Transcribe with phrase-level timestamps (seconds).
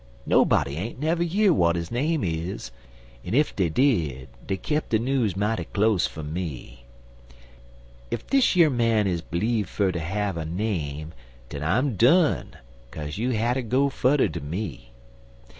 [0.25, 2.71] Nobody ain't never year w'at his name is,
[3.23, 6.85] en ef dey did dey kep' de news mighty close fum me.
[8.11, 11.13] Ef dish yer man is bleedzd fer ter have a name,
[11.49, 12.57] den I'm done,
[12.89, 14.89] kaze you'll hatter go fudder dan me.